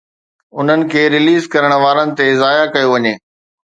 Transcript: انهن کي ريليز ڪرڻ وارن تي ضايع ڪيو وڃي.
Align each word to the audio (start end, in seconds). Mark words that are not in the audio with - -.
انهن 0.59 0.81
کي 0.93 1.03
ريليز 1.15 1.43
ڪرڻ 1.57 1.71
وارن 1.87 2.07
تي 2.19 2.27
ضايع 2.43 2.63
ڪيو 2.77 2.89
وڃي. 2.95 3.13